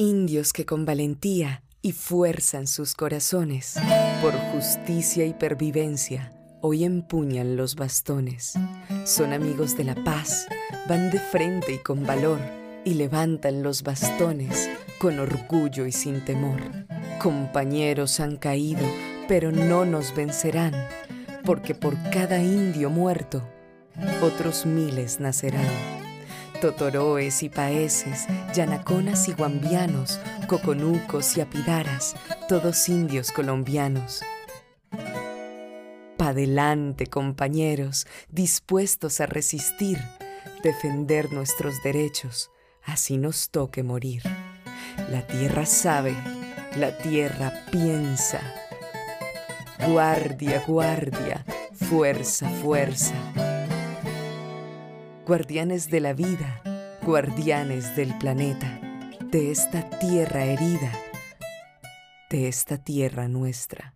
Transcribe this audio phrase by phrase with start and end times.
[0.00, 3.74] Indios que con valentía y fuerza en sus corazones,
[4.22, 8.54] por justicia y pervivencia, hoy empuñan los bastones.
[9.04, 10.46] Son amigos de la paz,
[10.88, 12.38] van de frente y con valor,
[12.82, 16.62] y levantan los bastones con orgullo y sin temor.
[17.20, 18.86] Compañeros han caído,
[19.28, 20.72] pero no nos vencerán,
[21.44, 23.46] porque por cada indio muerto,
[24.22, 25.89] otros miles nacerán.
[26.60, 32.14] Totoroes y paeses, yanaconas y guambianos, coconucos y apidaras,
[32.48, 34.22] todos indios colombianos.
[36.18, 39.98] Padelante, compañeros, dispuestos a resistir,
[40.62, 42.50] defender nuestros derechos,
[42.84, 44.22] así nos toque morir.
[45.10, 46.14] La tierra sabe,
[46.76, 48.40] la tierra piensa.
[49.88, 53.14] Guardia, guardia, fuerza, fuerza
[55.30, 56.60] guardianes de la vida,
[57.06, 58.80] guardianes del planeta,
[59.30, 60.90] de esta tierra herida,
[62.28, 63.94] de esta tierra nuestra.